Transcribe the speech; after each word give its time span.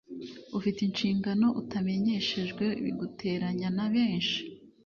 ufite 0.57 0.79
inshingano 0.87 1.47
utamenyeshejwe 1.61 2.65
biguteranya 2.83 3.69
na 3.77 3.85
benshi 3.93 4.41